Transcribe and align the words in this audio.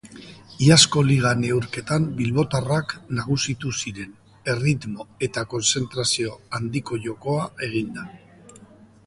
Iazko 0.67 1.01
liga 1.09 1.33
neurketan 1.41 2.07
bilbotarrak 2.21 2.95
nagusitu 3.19 3.75
ziren, 3.85 4.17
erritmo 4.55 5.07
eta 5.29 5.45
kontzentrazio 5.53 6.35
handiko 6.61 7.01
jokoa 7.07 7.47
eginda. 7.71 8.09